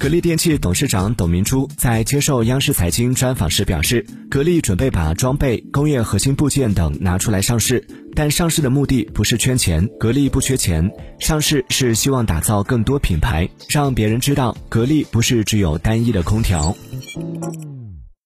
[0.00, 10.90] 格力电器董事长董明珠在接受央视财经专访时表示格力准备把装备工业核心部件等拿出来上市但上市的目的不是圈钱格力不缺钱。
[11.18, 16.74] 上市是希望打造更多品牌让别人知道格力不是只有单一的空调。